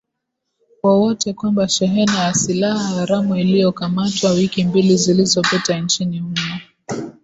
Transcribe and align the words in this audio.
wowote 0.83 1.33
kwamba 1.33 1.69
shehena 1.69 2.19
ya 2.23 2.33
silaha 2.33 2.83
haramu 2.87 3.35
iliokamatwa 3.35 4.31
wiki 4.31 4.63
mbili 4.63 4.97
zilizopita 4.97 5.79
nchini 5.79 6.19
humo 6.19 6.59